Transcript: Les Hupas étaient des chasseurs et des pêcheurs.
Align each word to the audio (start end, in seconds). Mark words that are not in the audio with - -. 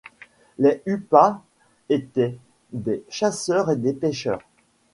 Les 0.57 0.81
Hupas 0.87 1.43
étaient 1.87 2.35
des 2.73 3.03
chasseurs 3.07 3.69
et 3.69 3.75
des 3.75 3.93
pêcheurs. 3.93 4.41